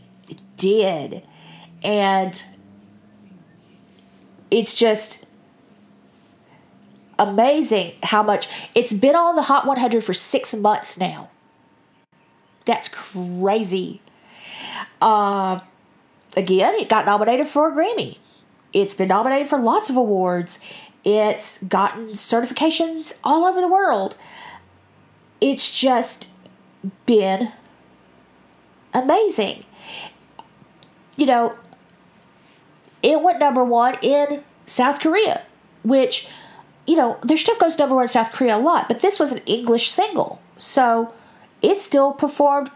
[0.57, 1.27] did,
[1.87, 2.45] and
[4.51, 5.27] it's just
[7.17, 11.31] amazing how much it's been on the Hot 100 for six months now.
[12.65, 14.03] That's crazy.
[15.01, 15.61] Uh,
[16.37, 18.19] again, it got nominated for a Grammy.
[18.73, 20.59] It's been nominated for lots of awards.
[21.05, 24.17] It's gotten certifications all over the world.
[25.41, 26.31] It's just
[27.07, 27.53] been
[28.93, 29.65] amazing.
[31.17, 31.57] You know,
[33.07, 35.43] it went number one in South Korea,
[35.85, 36.29] which,
[36.87, 39.31] you know, their stuff goes number one in South Korea a lot, but this was
[39.31, 40.41] an English single.
[40.59, 41.15] So
[41.63, 42.69] it still performed.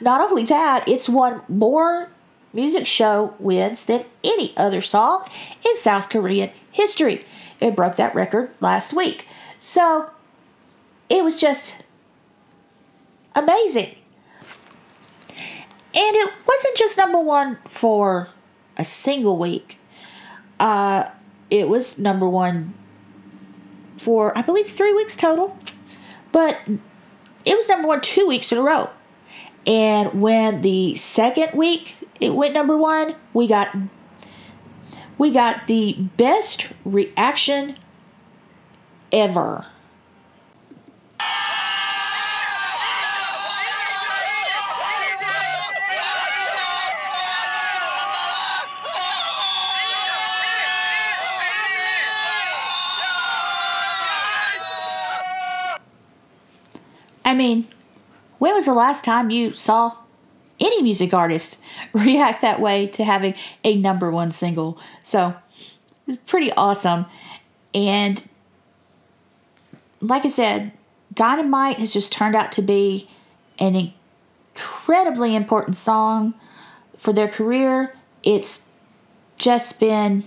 [0.00, 2.10] Not only that, it's won more
[2.52, 5.28] music show wins than any other song
[5.64, 7.24] in South Korean history.
[7.60, 9.28] It broke that record last week.
[9.60, 10.10] So
[11.08, 11.84] it was just
[13.36, 13.94] amazing.
[15.94, 18.30] And it wasn't just number one for
[18.78, 19.78] a single week.
[20.58, 21.10] Uh,
[21.50, 22.74] it was number one
[23.96, 25.58] for, I believe, three weeks total.
[26.32, 26.58] But
[27.44, 28.90] it was number one two weeks in a row.
[29.66, 33.74] And when the second week it went number one, we got
[35.16, 37.76] we got the best reaction
[39.12, 39.66] ever.
[57.38, 57.66] Mean,
[58.38, 59.96] when was the last time you saw
[60.60, 61.58] any music artist
[61.92, 64.78] react that way to having a number one single?
[65.02, 65.34] So
[66.06, 67.06] it's pretty awesome.
[67.74, 68.22] And
[70.00, 70.72] like I said,
[71.14, 73.08] Dynamite has just turned out to be
[73.58, 73.92] an
[74.54, 76.34] incredibly important song
[76.96, 77.94] for their career.
[78.22, 78.66] It's
[79.36, 80.24] just been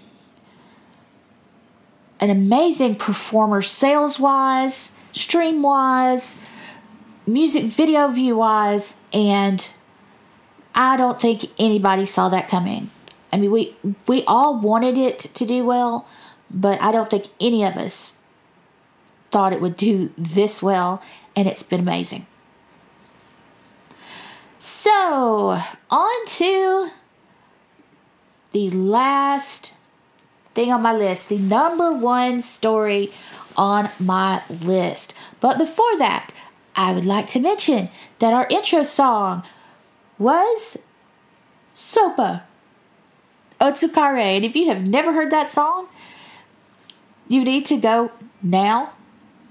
[2.20, 6.40] an amazing performer sales wise, stream wise,
[7.26, 9.68] music video view wise, and
[10.74, 12.90] I don't think anybody saw that coming.
[13.32, 13.76] I mean, we
[14.08, 16.08] we all wanted it to do well,
[16.50, 18.18] but I don't think any of us
[19.32, 21.02] thought it would do this well,
[21.36, 22.26] and it's been amazing.
[24.60, 26.92] So, on to
[28.52, 29.74] the last
[30.54, 33.12] thing on my list, the number one story
[33.58, 35.14] on my list.
[35.40, 36.32] But before that,
[36.76, 39.44] I would like to mention that our intro song
[40.18, 40.86] was
[41.74, 42.42] SOPE
[43.60, 44.36] Otsukare.
[44.36, 45.88] And if you have never heard that song,
[47.28, 48.12] you need to go
[48.42, 48.94] now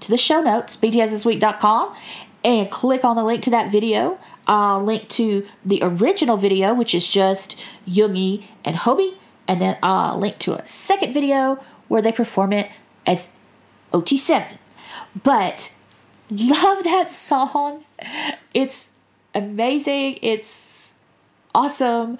[0.01, 1.95] to the show notes, btsthisweek.com,
[2.43, 4.19] and click on the link to that video.
[4.47, 9.15] I'll link to the original video, which is just Yoongi and Hobi,
[9.47, 12.71] and then I'll link to a second video where they perform it
[13.05, 13.29] as
[13.93, 14.57] OT7.
[15.23, 15.75] But
[16.31, 17.83] love that song.
[18.53, 18.91] It's
[19.35, 20.19] amazing.
[20.21, 20.93] It's
[21.53, 22.17] awesome.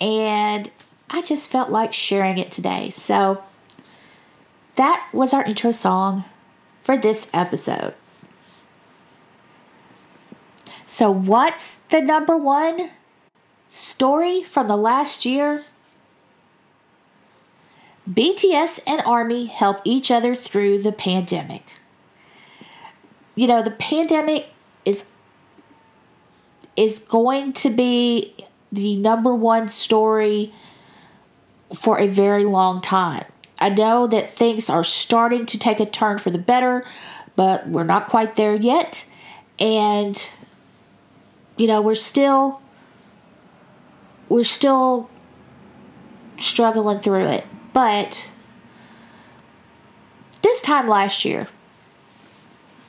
[0.00, 0.70] And
[1.10, 2.90] I just felt like sharing it today.
[2.90, 3.42] So
[4.76, 6.24] that was our intro song
[6.82, 7.94] for this episode.
[10.86, 12.90] So, what's the number one
[13.68, 15.64] story from the last year?
[18.10, 21.79] BTS and Army help each other through the pandemic.
[23.40, 24.50] You know, the pandemic
[24.84, 25.08] is
[26.76, 28.34] is going to be
[28.70, 30.52] the number one story
[31.74, 33.24] for a very long time.
[33.58, 36.84] I know that things are starting to take a turn for the better,
[37.34, 39.08] but we're not quite there yet.
[39.58, 40.30] And
[41.56, 42.60] you know, we're still
[44.28, 45.08] we're still
[46.36, 47.46] struggling through it.
[47.72, 48.30] But
[50.42, 51.48] this time last year,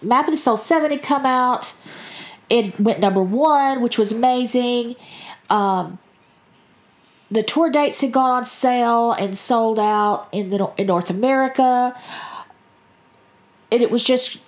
[0.01, 1.73] Map of the Soul 7 had come out.
[2.49, 4.95] It went number one, which was amazing.
[5.49, 5.99] Um,
[7.29, 11.95] the tour dates had gone on sale and sold out in the in North America.
[13.71, 14.39] And it was just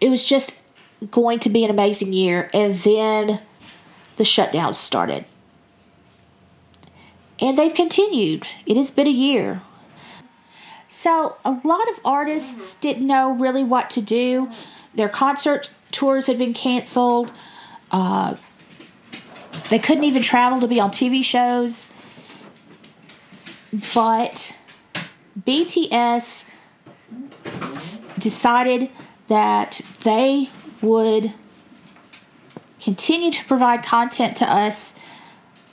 [0.00, 0.62] it was just
[1.10, 2.48] going to be an amazing year.
[2.54, 3.40] And then
[4.16, 5.26] the shutdowns started.
[7.38, 8.46] And they've continued.
[8.66, 9.62] It has been a year.
[10.92, 14.50] So, a lot of artists didn't know really what to do.
[14.92, 17.32] Their concert tours had been canceled.
[17.92, 18.34] Uh,
[19.68, 21.92] they couldn't even travel to be on TV shows.
[23.94, 24.58] But
[25.38, 26.50] BTS
[28.18, 28.90] decided
[29.28, 30.50] that they
[30.82, 31.32] would
[32.80, 34.96] continue to provide content to us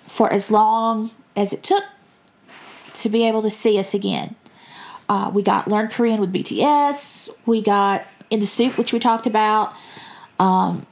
[0.05, 1.84] for as long as it took
[2.97, 4.36] to be able to see us again.
[5.10, 7.30] Uh, we got Learn Korean with BTS.
[7.45, 9.74] We got In the SOOP, which we talked about.
[10.39, 10.86] Um,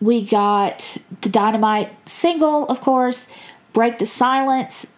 [0.00, 3.28] we got the Dynamite single, of course.
[3.72, 4.92] Break the Silence,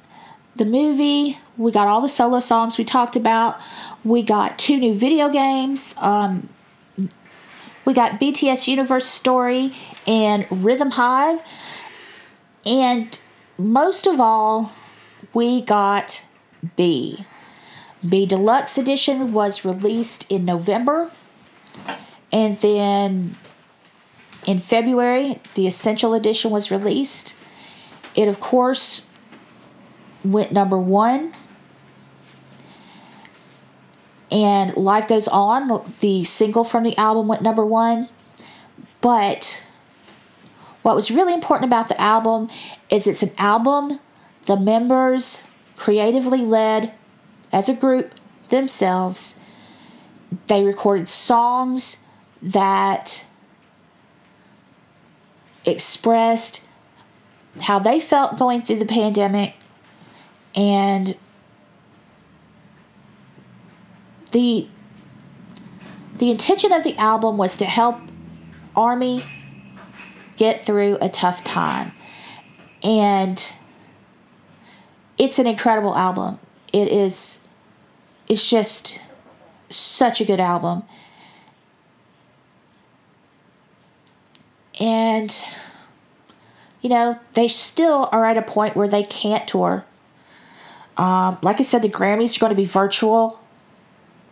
[0.57, 1.39] the movie.
[1.57, 3.61] We got all the solo songs we talked about.
[4.05, 5.95] We got two new video games.
[5.99, 6.49] Um,
[7.85, 9.74] we got BTS Universe Story
[10.07, 11.43] and Rhythm Hive.
[12.66, 13.20] And
[13.59, 14.72] most of all,
[15.35, 16.24] we got
[16.76, 17.26] BE.
[18.09, 21.11] BE Deluxe Edition was released in November.
[22.33, 23.37] And then
[24.47, 27.35] in February, the Essential Edition was released.
[28.15, 29.09] It, of course,
[30.25, 31.33] went number one
[34.35, 38.09] and Life Goes On, the single from the album, went number one.
[39.01, 39.63] But
[40.83, 42.49] what was really important about the album
[42.91, 44.01] is it's an album
[44.47, 45.47] the members
[45.77, 46.93] creatively led
[47.55, 48.13] as a group
[48.49, 49.39] themselves.
[50.49, 52.03] They recorded songs
[52.43, 53.25] that
[55.65, 56.67] expressed
[57.63, 59.55] how they felt going through the pandemic
[60.57, 61.17] and
[64.33, 64.67] the
[66.19, 67.99] the intention of the album was to help
[68.77, 69.25] Army
[70.37, 71.93] get through a tough time.
[72.83, 73.53] And
[75.19, 76.39] it's an incredible album.
[76.73, 77.41] It is
[78.29, 79.01] it's just
[79.70, 80.85] such a good album.
[84.81, 85.45] And
[86.81, 89.87] you know, they still are at a point where they can't tour.
[90.99, 93.41] Um, like I said, the Grammys are going to be virtual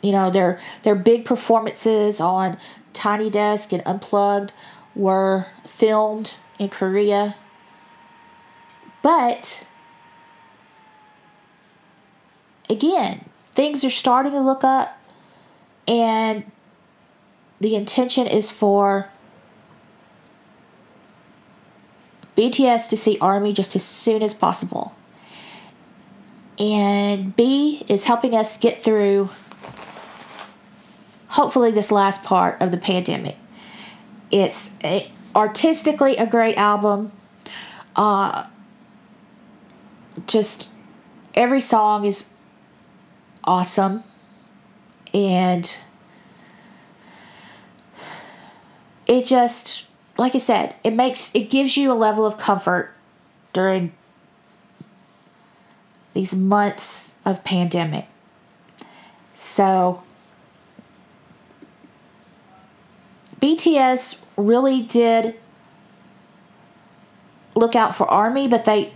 [0.03, 2.59] you know, their their big performances on
[2.93, 4.53] Tiny Desk and Unplugged
[4.95, 7.37] were filmed in Korea.
[9.01, 9.67] But
[12.69, 13.25] again,
[13.55, 14.99] things are starting to look up
[15.87, 16.45] and
[17.61, 19.09] the intention is for
[22.37, 24.97] BTS to see Army just as soon as possible.
[26.59, 29.31] And BE is helping us get through
[31.29, 33.37] hopefully this last part of the pandemic.
[34.31, 34.79] It's
[35.35, 37.13] artistically a great album.
[37.97, 38.47] Uh,
[40.27, 40.71] just
[41.35, 42.32] every song is
[43.45, 44.05] awesome
[45.13, 45.79] and
[49.07, 49.89] it just
[50.19, 52.93] like i said it makes it gives you a level of comfort
[53.53, 53.93] during
[56.15, 58.07] these months of pandemic
[59.33, 60.03] so
[63.43, 65.37] BTS really did
[67.57, 68.93] look out for Army, but they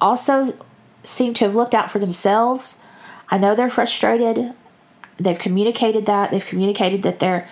[0.00, 0.56] also
[1.02, 2.80] seem to have looked out for themselves.
[3.30, 4.52] I know they're frustrated.
[5.16, 6.30] They've communicated that.
[6.30, 7.48] They've communicated that they're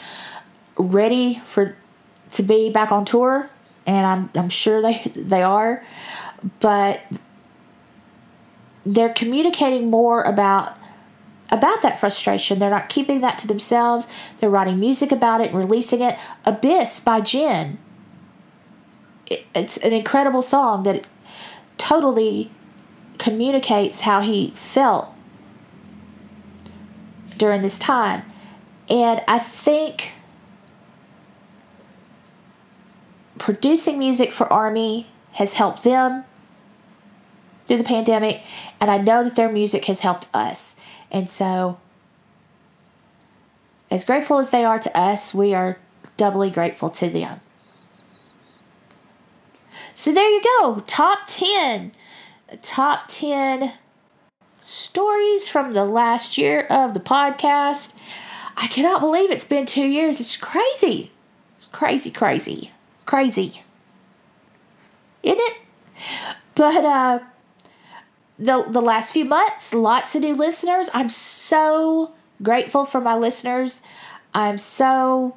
[0.77, 1.77] ready for
[2.33, 3.51] to be back on tour,
[3.87, 5.85] and I'm I'm sure they they are,
[6.61, 7.01] but
[8.85, 10.77] they're communicating more about
[11.51, 12.59] about that frustration.
[12.59, 14.09] They're not keeping that to themselves.
[14.39, 16.18] They're writing music about it releasing it.
[16.45, 17.79] Abyss by Jin.
[19.27, 21.07] It, it's an incredible song that
[21.79, 22.51] totally
[23.18, 25.12] communicates how he felt
[27.43, 28.22] during this time.
[28.88, 30.12] And I think
[33.36, 36.22] producing music for Army has helped them
[37.66, 38.43] through the pandemic,
[38.80, 40.76] and I know that their music has helped us.
[41.11, 41.78] And so,
[43.90, 45.78] as grateful as they are to us, we are
[46.16, 47.40] doubly grateful to them.
[49.97, 50.84] So, there you go.
[50.86, 51.90] Top 10.
[52.62, 53.72] Top 10
[54.63, 57.95] stories from the last year of the podcast.
[58.57, 60.21] I cannot believe it's been two years.
[60.21, 61.11] It's crazy.
[61.57, 62.71] It's crazy, crazy,
[63.07, 63.63] crazy.
[65.23, 65.57] Isn't it?
[66.55, 67.19] But, uh,
[68.39, 70.91] the the last few months, lots of new listeners.
[70.93, 73.83] I'm so grateful for my listeners.
[74.35, 75.37] I'm so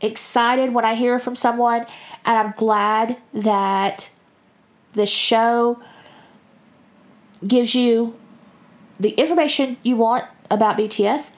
[0.00, 1.86] excited when I hear from someone,
[2.24, 4.10] and I'm glad that
[4.94, 5.80] the show
[7.46, 8.16] gives you
[8.98, 11.34] the information you want about BTS.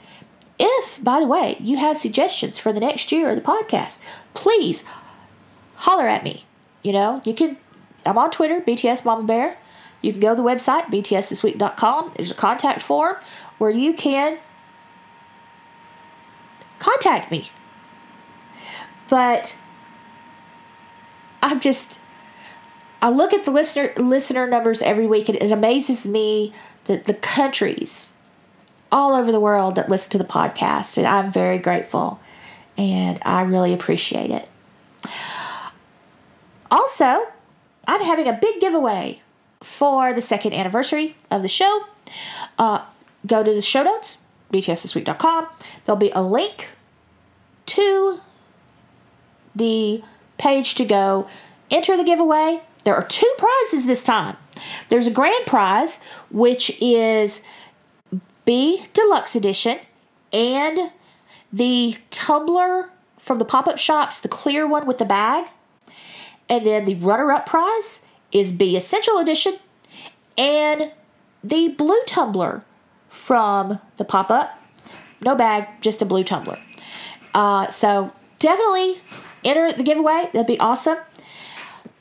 [0.59, 4.01] If, by the way, you have suggestions for the next year of the podcast,
[4.35, 4.85] please
[5.77, 6.45] holler at me.
[6.83, 7.57] You know, you can.
[8.05, 9.59] I'm on Twitter, BTS Mama Bear.
[10.01, 12.13] You can go to the website, btsthisweek.com.
[12.17, 13.17] There's a contact form
[13.59, 14.39] where you can
[16.79, 17.51] contact me.
[19.09, 19.59] But
[21.43, 22.01] I'm just
[23.01, 26.53] I look at the listener listener numbers every week and it amazes me
[26.85, 28.13] that the countries
[28.91, 32.21] all over the world that listen to the podcast and I'm very grateful
[32.77, 34.49] and I really appreciate it.
[36.71, 37.27] Also,
[37.87, 39.21] I'm having a big giveaway
[39.61, 41.85] for the second anniversary of the show.
[42.59, 42.85] Uh,
[43.27, 44.19] go to the show notes,
[44.53, 45.47] btsthisweek.com.
[45.85, 46.69] There'll be a link
[47.67, 48.21] to
[49.55, 50.03] the
[50.39, 51.29] page to go
[51.71, 52.61] enter the giveaway.
[52.89, 54.39] There are two prizes this time.
[54.89, 57.43] There's a grand prize, which is
[58.47, 59.79] BE Deluxe Edition,
[60.33, 60.91] and
[61.53, 65.49] the tumbler from the pop up shops, the clear one with the bag.
[66.49, 69.57] And then the runner up prize is BE Essential Edition
[70.39, 70.91] and
[71.45, 72.65] the blue tumbler
[73.11, 74.59] from the pop up.
[75.21, 76.59] No bag, just a blue tumbler.
[77.35, 79.03] Uh, so definitely
[79.45, 80.31] enter the giveaway.
[80.33, 80.97] That'd be awesome.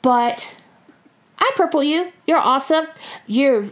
[0.00, 0.54] But
[1.38, 2.12] I purple you.
[2.26, 2.86] You're awesome.
[3.26, 3.66] You're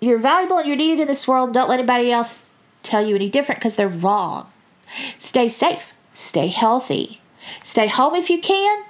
[0.00, 1.54] you're valuable and you're needed in this world.
[1.54, 2.48] Don't let anybody else
[2.82, 4.50] tell you any different because they're wrong.
[5.18, 5.94] Stay safe.
[6.12, 7.20] Stay healthy.
[7.62, 8.84] Stay home if you can.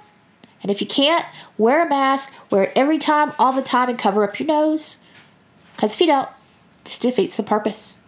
[0.61, 1.25] And if you can't,
[1.57, 4.97] wear a mask, wear it every time, all the time, and cover up your nose.
[5.75, 6.29] Because if you don't,
[6.83, 8.01] this defeats the purpose.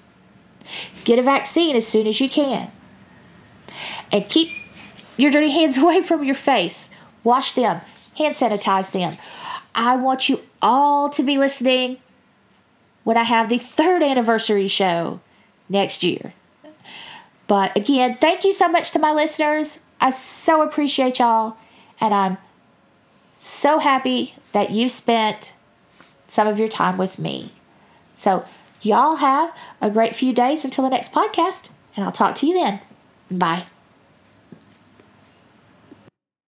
[1.03, 2.71] Get a vaccine as soon as you can.
[4.11, 4.49] And keep
[5.17, 6.89] your dirty hands away from your face.
[7.23, 7.81] Wash them,
[8.17, 9.13] hand sanitize them.
[9.75, 11.97] I want you all to be listening
[13.03, 15.21] when I have the third anniversary show
[15.69, 16.33] next year.
[17.47, 19.81] But again, thank you so much to my listeners.
[20.01, 21.57] I so appreciate y'all,
[22.01, 22.37] and I'm
[23.35, 25.53] so happy that you spent
[26.27, 27.51] some of your time with me.
[28.15, 28.45] So,
[28.81, 32.53] y'all have a great few days until the next podcast, and I'll talk to you
[32.55, 32.79] then.
[33.29, 33.65] Bye.